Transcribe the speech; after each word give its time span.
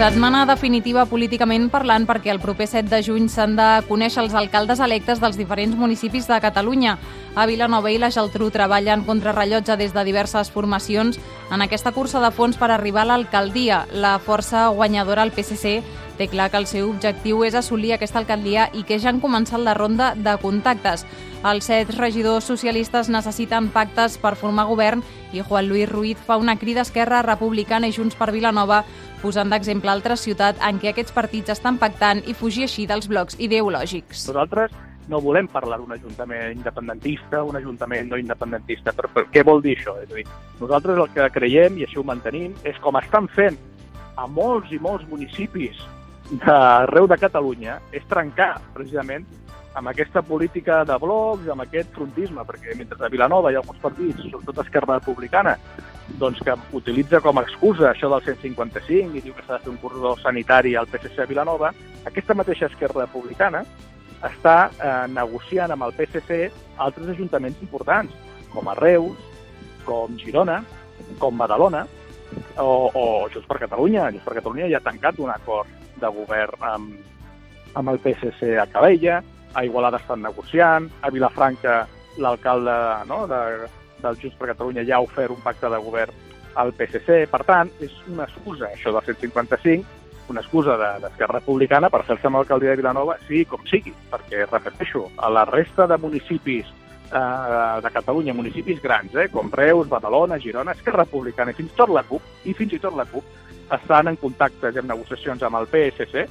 Setmana 0.00 0.46
definitiva 0.48 1.02
políticament 1.04 1.66
parlant 1.68 2.06
perquè 2.08 2.30
el 2.32 2.38
proper 2.40 2.64
7 2.70 2.88
de 2.88 3.02
juny 3.04 3.26
s'han 3.28 3.52
de 3.58 3.66
conèixer 3.84 4.22
els 4.22 4.32
alcaldes 4.32 4.80
electes 4.80 5.20
dels 5.20 5.36
diferents 5.36 5.76
municipis 5.76 6.24
de 6.24 6.38
Catalunya. 6.40 6.94
A 7.36 7.44
Vilanova 7.44 7.92
i 7.92 7.98
la 8.00 8.08
Geltrú 8.08 8.48
treballen 8.48 9.04
contra 9.04 9.36
rellotge 9.36 9.76
des 9.76 9.92
de 9.92 10.04
diverses 10.08 10.48
formacions 10.48 11.20
en 11.52 11.60
aquesta 11.60 11.92
cursa 11.92 12.24
de 12.24 12.32
fons 12.32 12.56
per 12.56 12.70
arribar 12.70 13.04
a 13.04 13.10
l'alcaldia. 13.10 13.84
La 13.92 14.16
força 14.18 14.70
guanyadora, 14.72 15.22
el 15.22 15.34
PSC, 15.36 15.82
té 16.16 16.28
clar 16.32 16.48
que 16.48 16.56
el 16.60 16.66
seu 16.66 16.88
objectiu 16.88 17.44
és 17.44 17.54
assolir 17.54 17.92
aquesta 17.92 18.18
alcaldia 18.20 18.70
i 18.72 18.86
que 18.88 18.98
ja 19.00 19.12
han 19.12 19.20
començat 19.20 19.60
la 19.60 19.76
ronda 19.76 20.14
de 20.16 20.32
contactes. 20.40 21.04
Els 21.40 21.64
set 21.64 21.94
regidors 21.96 22.44
socialistes 22.44 23.08
necessiten 23.08 23.70
pactes 23.72 24.18
per 24.20 24.34
formar 24.36 24.66
govern 24.68 25.00
i 25.32 25.40
Juan 25.40 25.70
Luis 25.70 25.88
Ruiz 25.88 26.18
fa 26.26 26.36
una 26.36 26.58
crida 26.60 26.82
a 26.82 26.88
Esquerra 26.88 27.22
Republicana 27.22 27.88
i 27.88 27.94
Junts 27.96 28.18
per 28.18 28.28
Vilanova 28.34 28.82
posant 29.22 29.50
d'exemple 29.52 29.90
altres 29.92 30.24
ciutats 30.26 30.60
en 30.66 30.78
què 30.80 30.92
aquests 30.92 31.14
partits 31.16 31.52
estan 31.56 31.78
pactant 31.80 32.22
i 32.26 32.34
fugir 32.34 32.66
així 32.66 32.86
dels 32.90 33.08
blocs 33.10 33.36
ideològics. 33.38 34.26
Nosaltres 34.28 34.74
no 35.10 35.20
volem 35.20 35.48
parlar 35.50 35.80
d'un 35.80 35.92
ajuntament 35.92 36.54
independentista, 36.54 37.42
un 37.44 37.58
ajuntament 37.58 38.10
no 38.10 38.18
independentista. 38.20 38.94
Però, 38.96 39.10
però 39.12 39.26
què 39.32 39.44
vol 39.46 39.62
dir 39.64 39.74
això? 39.76 39.96
És 40.02 40.12
a 40.12 40.20
dir, 40.20 40.26
nosaltres 40.60 41.00
el 41.02 41.10
que 41.14 41.28
creiem, 41.34 41.78
i 41.78 41.86
així 41.86 41.98
ho 41.98 42.06
mantenim, 42.06 42.54
és 42.64 42.78
com 42.84 42.98
estan 43.00 43.28
fent 43.34 43.58
a 44.16 44.26
molts 44.30 44.72
i 44.72 44.78
molts 44.82 45.06
municipis 45.10 45.80
d'arreu 46.30 47.08
de 47.10 47.18
Catalunya, 47.18 47.80
és 47.96 48.06
trencar 48.10 48.54
precisament 48.74 49.26
amb 49.74 49.90
aquesta 49.90 50.22
política 50.22 50.82
de 50.86 50.96
blocs, 50.98 51.48
amb 51.50 51.64
aquest 51.64 51.90
frontisme, 51.94 52.42
perquè 52.46 52.74
mentre 52.78 52.98
a 53.02 53.10
Vilanova 53.10 53.50
hi 53.50 53.58
ha 53.58 53.62
alguns 53.62 53.82
partits, 53.82 54.26
sobretot 54.30 54.62
Esquerra 54.64 54.98
Republicana, 54.98 55.56
doncs 56.18 56.40
que 56.44 56.54
utilitza 56.76 57.20
com 57.20 57.38
a 57.38 57.44
excusa 57.46 57.90
això 57.90 58.10
del 58.12 58.24
155 58.26 59.16
i 59.16 59.22
diu 59.24 59.34
que 59.36 59.44
s'ha 59.46 59.58
de 59.58 59.64
fer 59.64 59.72
un 59.72 59.78
corredor 59.82 60.18
sanitari 60.22 60.74
al 60.76 60.88
PSC 60.90 61.22
a 61.22 61.28
Vilanova, 61.30 61.72
aquesta 62.08 62.34
mateixa 62.34 62.68
Esquerra 62.70 63.06
Republicana 63.06 63.62
està 64.26 64.56
eh, 64.70 65.06
negociant 65.12 65.72
amb 65.72 65.86
el 65.86 65.94
PSC 65.96 66.50
altres 66.80 67.14
ajuntaments 67.14 67.62
importants, 67.64 68.12
com 68.52 68.68
a 68.68 68.76
Reus, 68.76 69.16
com 69.86 70.16
Girona, 70.20 70.60
com 71.18 71.38
Badalona, 71.38 71.86
o, 72.58 72.90
o 72.94 73.04
Junts 73.32 73.48
per 73.48 73.60
Catalunya. 73.64 74.10
Junts 74.10 74.26
per 74.26 74.36
Catalunya 74.40 74.68
ja 74.70 74.80
ha 74.80 74.86
tancat 74.86 75.20
un 75.22 75.32
acord 75.32 75.68
de 76.00 76.10
govern 76.16 76.66
amb, 76.72 76.94
amb 77.76 77.92
el 77.92 78.00
PSC 78.02 78.56
a 78.60 78.66
Cabella, 78.70 79.20
a 79.54 79.64
Igualada 79.66 80.00
estan 80.00 80.22
negociant, 80.22 80.88
a 81.02 81.10
Vilafranca 81.10 81.82
l'alcalde 82.20 82.74
no, 83.08 83.24
de, 83.30 83.68
del 84.02 84.18
Junts 84.20 84.36
per 84.38 84.50
Catalunya 84.52 84.84
ja 84.88 84.98
ha 84.98 85.06
ofert 85.06 85.34
un 85.34 85.40
pacte 85.44 85.70
de 85.70 85.78
govern 85.84 86.12
al 86.60 86.72
PSC. 86.74 87.24
Per 87.30 87.42
tant, 87.46 87.70
és 87.80 87.94
una 88.10 88.26
excusa, 88.28 88.70
això 88.72 88.92
del 88.94 89.06
155, 89.06 89.98
una 90.30 90.42
excusa 90.44 90.76
d'Esquerra 90.78 91.38
de, 91.38 91.40
Republicana 91.40 91.90
per 91.90 92.04
fer-se 92.06 92.28
amb 92.28 92.38
l'alcaldia 92.38 92.74
de 92.74 92.80
Vilanova, 92.82 93.16
sigui 93.26 93.46
com 93.50 93.64
sigui, 93.66 93.94
perquè, 94.12 94.44
repeteixo, 94.46 95.08
a 95.18 95.30
la 95.32 95.44
resta 95.48 95.88
de 95.90 95.98
municipis 95.98 96.70
eh, 96.70 97.80
de 97.82 97.90
Catalunya, 97.96 98.34
municipis 98.34 98.82
grans, 98.82 99.14
eh, 99.14 99.28
com 99.32 99.50
Reus, 99.52 99.88
Badalona, 99.90 100.38
Girona, 100.38 100.76
Esquerra 100.78 101.04
Republicana 101.04 101.50
i 101.50 101.58
fins 101.58 101.72
i 101.74 101.80
tot 101.82 101.90
la 101.94 102.04
CUP, 102.06 102.30
i 102.46 102.54
fins 102.54 102.78
i 102.78 102.82
tot 102.82 102.96
la 102.98 103.08
CUP, 103.10 103.26
estan 103.74 104.10
en 104.10 104.18
contactes 104.18 104.74
i 104.74 104.82
en 104.82 104.88
negociacions 104.90 105.42
amb 105.46 105.60
el 105.60 105.68
PSC 105.70 106.26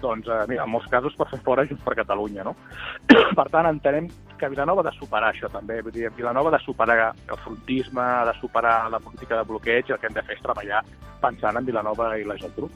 doncs, 0.00 0.28
eh, 0.28 0.44
mira, 0.48 0.64
en 0.64 0.72
molts 0.72 0.88
casos 0.92 1.16
per 1.18 1.28
fer 1.30 1.40
fora 1.44 1.66
Junts 1.68 1.82
per 1.84 1.96
Catalunya, 1.98 2.44
no? 2.46 2.54
per 3.38 3.46
tant, 3.50 3.68
entenem 3.70 4.08
que 4.40 4.48
Vilanova 4.48 4.84
ha 4.84 4.88
de 4.90 4.96
superar 4.96 5.34
això 5.34 5.50
també, 5.52 5.80
vull 5.84 5.94
dir, 5.94 6.08
Vilanova 6.16 6.52
ha 6.52 6.56
de 6.56 6.64
superar 6.64 6.98
el 7.10 7.40
frontisme, 7.44 8.00
ha 8.00 8.24
de 8.30 8.34
superar 8.40 8.76
la 8.90 9.00
política 9.02 9.36
de 9.36 9.48
bloqueig, 9.50 9.90
el 9.90 10.00
que 10.00 10.08
hem 10.08 10.16
de 10.16 10.24
fer 10.24 10.38
és 10.38 10.44
treballar 10.44 10.82
pensant 11.20 11.60
en 11.60 11.66
Vilanova 11.66 12.14
i 12.18 12.24
la 12.24 12.38
Geltrú. 12.40 12.70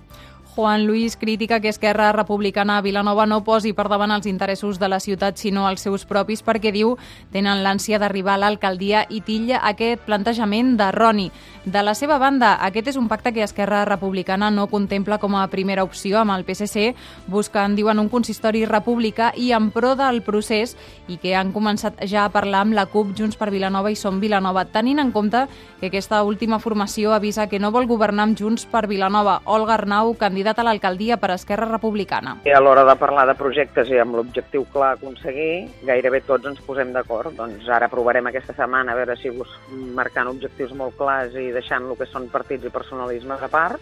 Juan 0.54 0.86
Luis 0.86 1.16
critica 1.16 1.58
que 1.58 1.68
Esquerra 1.68 2.12
Republicana 2.12 2.78
a 2.78 2.80
Vilanova 2.80 3.26
no 3.26 3.40
posi 3.42 3.72
per 3.74 3.88
davant 3.90 4.12
els 4.14 4.28
interessos 4.30 4.78
de 4.78 4.86
la 4.86 5.00
ciutat, 5.02 5.34
sinó 5.34 5.64
els 5.66 5.82
seus 5.82 6.04
propis, 6.06 6.44
perquè 6.46 6.70
diu 6.70 6.92
tenen 7.34 7.64
l'ànsia 7.64 7.98
d'arribar 7.98 8.36
a 8.36 8.42
l'alcaldia 8.44 9.02
i 9.10 9.18
tilla 9.26 9.58
aquest 9.66 10.04
plantejament 10.06 10.76
de 10.78 10.92
Roni. 10.94 11.26
De 11.64 11.82
la 11.82 11.96
seva 11.98 12.20
banda, 12.22 12.52
aquest 12.62 12.92
és 12.92 12.98
un 13.00 13.08
pacte 13.10 13.32
que 13.34 13.42
Esquerra 13.42 13.82
Republicana 13.88 14.52
no 14.54 14.68
contempla 14.70 15.18
com 15.18 15.34
a 15.34 15.48
primera 15.50 15.82
opció 15.82 16.20
amb 16.20 16.36
el 16.36 16.44
PSC, 16.46 16.94
buscant, 17.26 17.74
diuen, 17.74 17.98
un 17.98 18.12
consistori 18.12 18.62
republicà 18.64 19.32
i 19.34 19.50
en 19.56 19.72
pro 19.74 19.96
del 19.98 20.22
procés 20.22 20.76
i 21.08 21.18
que 21.18 21.34
han 21.34 21.50
començat 21.50 21.98
ja 22.06 22.28
a 22.28 22.30
parlar 22.30 22.62
amb 22.62 22.78
la 22.78 22.86
CUP, 22.86 23.10
Junts 23.18 23.40
per 23.40 23.50
Vilanova 23.50 23.90
i 23.90 23.98
Som 23.98 24.22
Vilanova, 24.22 24.66
tenint 24.70 25.02
en 25.02 25.10
compte 25.10 25.48
que 25.80 25.90
aquesta 25.90 26.22
última 26.22 26.60
formació 26.60 27.10
avisa 27.12 27.48
que 27.48 27.58
no 27.58 27.72
vol 27.74 27.90
governar 27.90 28.28
amb 28.28 28.38
Junts 28.38 28.68
per 28.70 28.86
Vilanova. 28.86 29.40
Olga 29.50 29.74
Arnau, 29.80 30.14
candidat 30.14 30.43
candidat 30.44 30.60
a 30.60 30.64
l'alcaldia 30.68 31.16
per 31.16 31.30
Esquerra 31.32 31.64
Republicana. 31.64 32.34
I 32.44 32.52
a 32.52 32.60
l'hora 32.60 32.84
de 32.84 32.94
parlar 33.00 33.24
de 33.24 33.34
projectes 33.38 33.88
i 33.88 33.96
amb 33.96 34.18
l'objectiu 34.18 34.66
clar 34.68 34.90
a 34.92 34.96
aconseguir, 34.98 35.70
gairebé 35.88 36.20
tots 36.28 36.44
ens 36.50 36.60
posem 36.66 36.92
d'acord. 36.92 37.32
Doncs 37.32 37.64
ara 37.72 37.88
provarem 37.88 38.28
aquesta 38.28 38.52
setmana 38.52 38.92
a 38.92 38.98
veure 38.98 39.16
si 39.16 39.32
vos 39.32 39.48
marcant 39.96 40.28
objectius 40.28 40.76
molt 40.76 40.98
clars 41.00 41.32
i 41.32 41.48
deixant 41.54 41.88
el 41.88 41.96
que 41.96 42.10
són 42.12 42.28
partits 42.28 42.68
i 42.68 42.74
personalismes 42.74 43.40
a 43.40 43.48
part, 43.48 43.80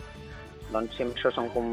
doncs 0.70 0.94
si 0.94 1.02
amb 1.02 1.18
això 1.18 1.34
som 1.34 1.50
com 1.50 1.66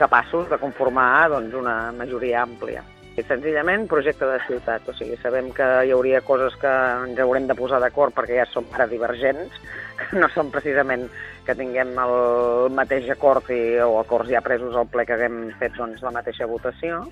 capaços 0.00 0.50
de 0.50 0.58
conformar 0.58 1.28
doncs, 1.30 1.54
una 1.54 1.92
majoria 1.94 2.42
àmplia. 2.42 2.82
Senzillament 3.28 3.86
projecte 3.90 4.26
de 4.28 4.38
ciutat, 4.46 4.86
o 4.88 4.94
sigui, 4.96 5.16
sabem 5.22 5.50
que 5.56 5.66
hi 5.86 5.92
hauria 5.94 6.20
coses 6.26 6.54
que 6.60 6.70
ens 7.06 7.18
haurem 7.22 7.48
de 7.48 7.56
posar 7.58 7.80
d'acord 7.82 8.14
perquè 8.16 8.38
ja 8.38 8.46
som 8.50 8.66
ara 8.76 8.86
divergents, 8.90 9.56
no 10.20 10.28
són 10.34 10.52
precisament 10.54 11.08
que 11.46 11.56
tinguem 11.58 11.92
el 12.02 12.14
mateix 12.76 13.08
acord 13.12 13.50
i, 13.50 13.60
o 13.82 13.98
acords 14.00 14.30
ja 14.30 14.42
presos 14.44 14.76
al 14.76 14.88
ple 14.92 15.06
que 15.08 15.16
haguem 15.16 15.42
fet 15.60 15.74
doncs, 15.78 16.02
la 16.06 16.14
mateixa 16.14 16.48
votació, 16.50 17.02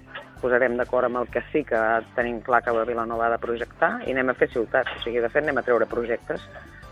posarem 0.43 0.77
d'acord 0.79 1.09
amb 1.09 1.23
el 1.23 1.31
que 1.35 1.43
sí 1.53 1.65
que 1.67 1.81
tenim 2.17 2.43
clar 2.47 2.63
que 2.63 2.75
la 2.77 2.87
Vilanova 2.89 3.27
ha 3.27 3.33
de 3.35 3.43
projectar 3.43 3.97
i 4.07 4.15
anem 4.15 4.31
a 4.31 4.39
fer 4.39 4.51
ciutat, 4.53 4.91
o 4.95 5.03
sigui, 5.05 5.23
de 5.25 5.33
fet 5.33 5.45
anem 5.45 5.59
a 5.59 5.67
treure 5.67 5.89
projectes 5.91 6.45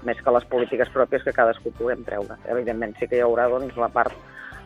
més 0.07 0.19
que 0.23 0.35
les 0.35 0.49
polítiques 0.51 0.91
pròpies 0.95 1.25
que 1.27 1.35
cadascú 1.37 1.73
puguem 1.79 2.05
treure. 2.07 2.39
Evidentment 2.53 2.95
sí 2.99 3.09
que 3.11 3.21
hi 3.21 3.25
haurà 3.27 3.49
doncs, 3.53 3.79
la 3.81 3.91
part 3.93 4.15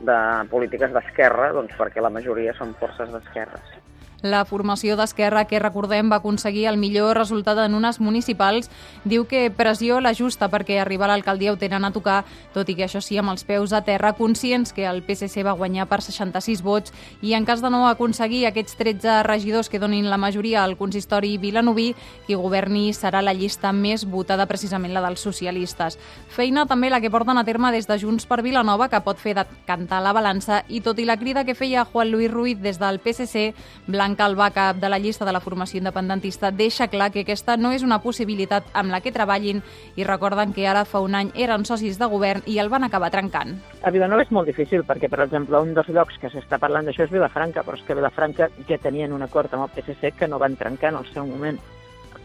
de 0.00 0.16
polítiques 0.52 0.92
d'esquerra, 0.96 1.52
doncs, 1.56 1.76
perquè 1.78 2.02
la 2.04 2.12
majoria 2.12 2.56
són 2.56 2.74
forces 2.80 3.12
d'esquerres. 3.12 3.79
La 4.22 4.44
formació 4.44 4.98
d'Esquerra, 5.00 5.46
que 5.48 5.58
recordem 5.62 6.10
va 6.12 6.18
aconseguir 6.20 6.66
el 6.68 6.76
millor 6.76 7.16
resultat 7.16 7.56
en 7.62 7.74
unes 7.74 8.00
municipals, 8.04 8.68
diu 9.08 9.24
que 9.24 9.46
pressió 9.48 10.00
la 10.04 10.12
justa 10.12 10.50
perquè 10.52 10.76
arribar 10.80 11.08
a 11.08 11.14
l'alcaldia 11.14 11.54
ho 11.54 11.56
tenen 11.56 11.86
a 11.88 11.92
tocar, 11.94 12.24
tot 12.52 12.68
i 12.68 12.76
que 12.76 12.84
això 12.84 13.00
sí 13.00 13.16
amb 13.16 13.32
els 13.32 13.46
peus 13.48 13.72
a 13.72 13.80
terra, 13.86 14.12
conscients 14.18 14.74
que 14.76 14.84
el 14.84 15.00
PSC 15.06 15.40
va 15.46 15.56
guanyar 15.56 15.86
per 15.88 16.02
66 16.04 16.60
vots 16.60 16.92
i 17.24 17.32
en 17.32 17.46
cas 17.48 17.62
de 17.64 17.70
no 17.72 17.86
aconseguir 17.88 18.44
aquests 18.46 18.76
13 18.76 19.22
regidors 19.24 19.72
que 19.72 19.80
donin 19.80 20.10
la 20.10 20.20
majoria 20.20 20.64
al 20.64 20.76
consistori 20.76 21.38
vilanoví, 21.40 21.94
qui 22.26 22.36
governi 22.36 22.92
serà 22.92 23.24
la 23.24 23.32
llista 23.32 23.72
més 23.72 24.04
votada, 24.04 24.44
precisament 24.46 24.92
la 24.92 25.04
dels 25.06 25.24
socialistes. 25.24 25.96
Feina 26.28 26.66
també 26.68 26.90
la 26.90 27.00
que 27.00 27.10
porten 27.10 27.40
a 27.40 27.46
terme 27.48 27.72
des 27.72 27.88
de 27.88 27.96
Junts 27.98 28.28
per 28.28 28.42
Vilanova, 28.44 28.90
que 28.92 29.00
pot 29.00 29.16
fer 29.16 29.34
de 29.38 29.46
cantar 29.64 30.04
la 30.04 30.12
balança, 30.12 30.60
i 30.68 30.84
tot 30.84 31.00
i 31.00 31.08
la 31.08 31.16
crida 31.16 31.46
que 31.48 31.56
feia 31.56 31.86
Juan 31.88 32.12
Luis 32.12 32.30
Ruiz 32.30 32.60
des 32.60 32.78
del 32.78 33.00
PSC, 33.00 33.54
Blanc 33.86 34.09
Blanc 34.10 34.18
Calvà, 34.18 34.50
cap 34.50 34.78
de 34.80 34.88
la 34.88 34.98
llista 34.98 35.24
de 35.24 35.30
la 35.30 35.40
formació 35.40 35.78
independentista, 35.78 36.50
deixa 36.50 36.88
clar 36.90 37.10
que 37.14 37.22
aquesta 37.22 37.56
no 37.56 37.70
és 37.70 37.84
una 37.86 38.00
possibilitat 38.02 38.66
amb 38.74 38.90
la 38.90 39.00
que 39.00 39.12
treballin 39.14 39.60
i 39.94 40.04
recorden 40.04 40.52
que 40.52 40.66
ara 40.66 40.84
fa 40.84 40.98
un 41.04 41.14
any 41.14 41.30
eren 41.34 41.64
socis 41.64 41.98
de 41.98 42.08
govern 42.10 42.42
i 42.46 42.58
el 42.58 42.68
van 42.72 42.82
acabar 42.82 43.12
trencant. 43.14 43.54
A 43.86 43.92
Vilanova 43.94 44.24
és 44.24 44.32
molt 44.34 44.50
difícil 44.50 44.82
perquè, 44.82 45.08
per 45.08 45.20
exemple, 45.22 45.60
un 45.60 45.74
dels 45.74 45.92
llocs 45.94 46.18
que 46.18 46.30
s'està 46.32 46.58
parlant 46.58 46.88
d'això 46.88 47.04
és 47.06 47.12
Vilafranca, 47.12 47.62
però 47.62 47.78
és 47.78 47.84
que 47.86 47.94
Vilafranca 47.94 48.48
ja 48.66 48.78
tenien 48.82 49.12
un 49.12 49.22
acord 49.22 49.54
amb 49.54 49.68
el 49.68 49.74
PSC 49.76 50.16
que 50.18 50.28
no 50.28 50.42
van 50.42 50.56
trencar 50.58 50.90
en 50.90 50.98
el 51.04 51.06
seu 51.12 51.26
moment. 51.26 51.60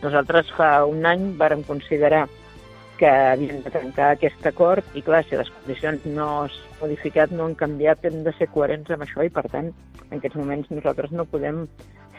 Nosaltres 0.01 0.50
fa 0.57 0.71
un 0.89 1.06
any 1.06 1.36
vàrem 1.38 1.62
considerar 1.63 2.25
que 2.98 3.09
havien 3.09 3.62
de 3.62 3.69
trencar 3.69 4.13
aquest 4.15 4.45
acord 4.48 4.95
i 4.95 5.04
clar, 5.04 5.21
si 5.27 5.38
les 5.38 5.51
condicions 5.51 6.06
no 6.07 6.48
s'han 6.48 6.80
modificat, 6.81 7.31
no 7.31 7.45
han 7.45 7.56
canviat, 7.59 8.06
hem 8.06 8.24
de 8.24 8.33
ser 8.39 8.50
coherents 8.50 8.89
amb 8.89 9.06
això 9.06 9.24
i 9.25 9.30
per 9.30 9.45
tant, 9.51 9.69
en 10.10 10.18
aquests 10.19 10.38
moments 10.40 10.72
nosaltres 10.72 11.12
no 11.12 11.25
podem 11.30 11.66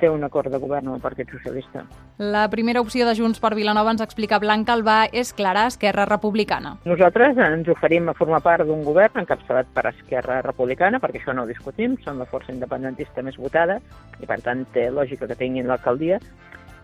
fer 0.00 0.10
un 0.10 0.24
acord 0.24 0.52
de 0.52 0.58
govern 0.60 0.88
amb 0.88 0.98
el 0.98 1.02
Partit 1.02 1.30
Socialista. 1.32 1.84
La 2.18 2.46
primera 2.52 2.82
opció 2.84 3.06
de 3.08 3.14
Junts 3.16 3.40
per 3.40 3.54
Vilanova 3.56 3.94
ens 3.94 4.02
explica 4.04 4.40
Blanca 4.42 4.74
Albà 4.76 4.96
és 5.12 5.32
clara 5.36 5.66
Esquerra 5.70 6.04
Republicana. 6.08 6.76
Nosaltres 6.84 7.40
ens 7.40 7.70
oferim 7.72 8.10
a 8.10 8.16
formar 8.18 8.42
part 8.44 8.66
d'un 8.68 8.84
govern 8.84 9.22
encapçalat 9.22 9.70
per 9.72 9.86
Esquerra 9.92 10.42
Republicana, 10.44 11.00
perquè 11.00 11.22
això 11.22 11.32
no 11.36 11.46
ho 11.46 11.50
discutim, 11.50 11.96
són 12.04 12.20
la 12.20 12.28
força 12.28 12.52
independentista 12.52 13.24
més 13.24 13.40
votada 13.40 13.80
i 14.20 14.28
per 14.28 14.40
tant 14.44 14.66
té 14.74 14.90
lògica 14.90 15.28
que 15.30 15.38
tinguin 15.38 15.68
l'alcaldia, 15.70 16.20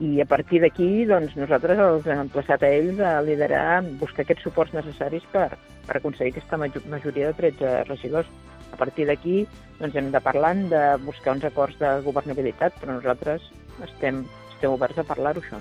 i 0.02 0.20
a 0.20 0.26
partir 0.26 0.62
d'aquí 0.62 1.04
doncs, 1.06 1.36
nosaltres 1.38 1.78
els 1.78 2.06
hem 2.10 2.24
emplaçat 2.24 2.64
a 2.64 2.70
ells 2.74 2.98
a 3.06 3.20
liderar, 3.22 3.82
buscar 4.00 4.24
aquests 4.24 4.48
suports 4.48 4.74
necessaris 4.74 5.26
per, 5.34 5.50
per 5.86 5.98
aconseguir 5.98 6.32
aquesta 6.32 6.58
majoria 6.58 7.30
de 7.30 7.36
13 7.38 7.84
regidors. 7.90 8.30
A 8.72 8.80
partir 8.80 9.06
d'aquí 9.06 9.44
doncs, 9.78 9.94
hem 9.94 10.10
de 10.14 10.20
parlar 10.20 10.56
de 10.72 10.82
buscar 11.04 11.36
uns 11.36 11.44
acords 11.44 11.78
de 11.78 11.92
governabilitat, 12.06 12.74
però 12.80 12.96
nosaltres 12.96 13.44
estem, 13.84 14.24
estem 14.54 14.72
oberts 14.72 14.98
a 14.98 15.06
parlar-ho, 15.06 15.44
això. 15.44 15.60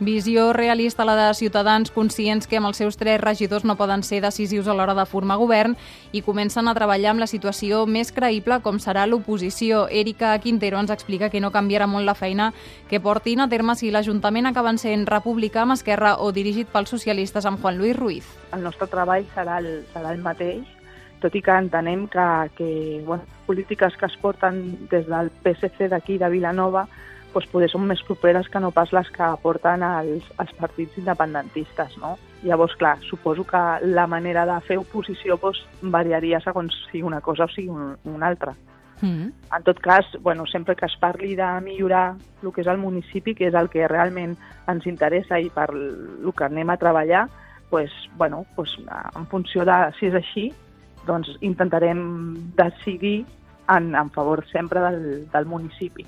Visió 0.00 0.52
realista 0.52 1.04
la 1.04 1.14
de 1.14 1.34
Ciutadans, 1.34 1.92
conscients 1.94 2.48
que 2.50 2.56
amb 2.58 2.66
els 2.66 2.80
seus 2.80 2.96
tres 2.98 3.20
regidors 3.20 3.62
no 3.64 3.76
poden 3.78 4.02
ser 4.02 4.18
decisius 4.24 4.66
a 4.66 4.74
l'hora 4.74 4.96
de 4.98 5.04
formar 5.06 5.36
govern 5.38 5.76
i 6.10 6.20
comencen 6.26 6.66
a 6.66 6.74
treballar 6.74 7.12
amb 7.12 7.22
la 7.22 7.28
situació 7.30 7.84
més 7.86 8.10
creïble 8.10 8.58
com 8.64 8.80
serà 8.82 9.06
l'oposició. 9.06 9.86
Erika 9.86 10.34
Quintero 10.42 10.80
ens 10.82 10.90
explica 10.90 11.30
que 11.30 11.38
no 11.38 11.52
canviarà 11.54 11.86
molt 11.86 12.10
la 12.10 12.18
feina 12.18 12.50
que 12.90 12.98
portin 12.98 13.40
a 13.40 13.48
terme 13.48 13.78
si 13.78 13.92
l'Ajuntament 13.94 14.50
acaben 14.50 14.82
sent 14.82 15.06
republicà 15.06 15.62
amb 15.62 15.78
Esquerra 15.78 16.16
o 16.18 16.32
dirigit 16.34 16.66
pels 16.74 16.90
socialistes 16.90 17.46
amb 17.46 17.62
Juan 17.62 17.78
Luis 17.78 17.94
Ruiz. 17.94 18.26
El 18.50 18.66
nostre 18.66 18.90
treball 18.90 19.30
serà 19.30 19.60
el, 19.62 19.86
serà 19.94 20.10
el 20.10 20.26
mateix, 20.26 20.66
tot 21.24 21.34
i 21.38 21.40
que 21.40 21.56
entenem 21.56 22.04
que, 22.12 22.28
que 22.58 22.68
bueno, 23.06 23.24
polítiques 23.46 23.96
que 23.96 24.06
es 24.06 24.16
porten 24.20 24.60
des 24.92 25.08
del 25.08 25.32
PSC 25.42 25.88
d'aquí 25.88 26.18
de 26.20 26.28
Vilanova 26.28 26.84
doncs 27.34 27.48
poder 27.50 27.66
són 27.72 27.88
més 27.88 28.02
properes 28.06 28.46
que 28.46 28.60
no 28.62 28.70
pas 28.70 28.92
les 28.94 29.08
que 29.10 29.24
aporten 29.26 29.82
els, 29.82 30.26
els 30.38 30.52
partits 30.60 31.00
independentistes. 31.00 31.96
No? 31.98 32.14
Llavors, 32.44 32.76
clar, 32.78 32.98
suposo 33.02 33.42
que 33.48 33.62
la 33.88 34.06
manera 34.06 34.44
de 34.46 34.60
fer 34.68 34.78
oposició 34.78 35.38
doncs, 35.42 35.64
variaria 35.82 36.38
segons 36.44 36.76
sigui 36.90 37.02
una 37.08 37.20
cosa 37.24 37.48
o 37.48 37.50
sigui 37.50 37.72
un, 37.72 37.96
una 38.04 38.28
altra. 38.28 38.54
Mm 39.00 39.10
-hmm. 39.10 39.32
En 39.56 39.62
tot 39.64 39.80
cas, 39.80 40.06
bueno, 40.20 40.46
sempre 40.46 40.76
que 40.76 40.86
es 40.86 40.96
parli 41.00 41.34
de 41.34 41.60
millorar 41.60 42.14
el 42.42 42.52
que 42.52 42.60
és 42.60 42.66
el 42.66 42.78
municipi, 42.78 43.34
que 43.34 43.48
és 43.48 43.54
el 43.54 43.68
que 43.68 43.88
realment 43.88 44.36
ens 44.68 44.86
interessa 44.86 45.40
i 45.40 45.50
per 45.50 45.70
el 45.74 46.32
que 46.36 46.44
anem 46.44 46.70
a 46.70 46.76
treballar, 46.76 47.28
pues, 47.70 47.90
bueno, 48.16 48.46
pues, 48.54 48.70
en 49.16 49.26
funció 49.26 49.64
de 49.64 49.92
si 49.98 50.06
és 50.06 50.14
així, 50.14 50.52
doncs 51.06 51.30
intentarem 51.40 52.02
decidir 52.56 53.24
en, 53.68 53.94
en 53.94 54.10
favor 54.10 54.44
sempre 54.50 54.80
del, 54.80 55.30
del 55.30 55.46
municipi. 55.46 56.06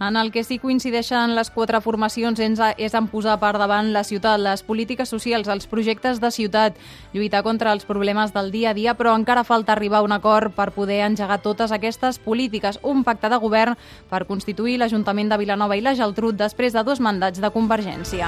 En 0.00 0.16
el 0.16 0.32
que 0.32 0.42
sí 0.42 0.56
coincideixen 0.58 1.36
les 1.36 1.52
quatre 1.54 1.78
formacions 1.80 2.40
és 2.42 2.94
en 2.98 3.06
posar 3.08 3.36
per 3.38 3.52
davant 3.56 3.92
la 3.94 4.02
ciutat, 4.02 4.40
les 4.42 4.64
polítiques 4.66 5.08
socials, 5.08 5.48
els 5.48 5.68
projectes 5.70 6.18
de 6.20 6.30
ciutat, 6.34 6.74
lluitar 7.14 7.44
contra 7.46 7.72
els 7.72 7.86
problemes 7.86 8.34
del 8.34 8.50
dia 8.50 8.70
a 8.70 8.74
dia, 8.74 8.96
però 8.98 9.14
encara 9.14 9.44
falta 9.44 9.72
arribar 9.72 10.02
a 10.02 10.02
un 10.02 10.12
acord 10.12 10.52
per 10.52 10.72
poder 10.74 11.04
engegar 11.06 11.40
totes 11.42 11.70
aquestes 11.70 12.18
polítiques. 12.18 12.80
Un 12.82 13.04
pacte 13.04 13.30
de 13.30 13.38
govern 13.38 13.78
per 14.10 14.26
constituir 14.26 14.80
l'Ajuntament 14.82 15.30
de 15.30 15.38
Vilanova 15.38 15.76
i 15.78 15.80
la 15.80 15.94
Geltrú 15.94 16.32
després 16.34 16.74
de 16.74 16.82
dos 16.82 17.00
mandats 17.00 17.40
de 17.40 17.50
Convergència. 17.54 18.22